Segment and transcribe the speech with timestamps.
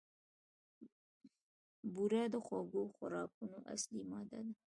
[1.93, 4.53] بوره د خوږو خوراکونو اصلي ماده ده.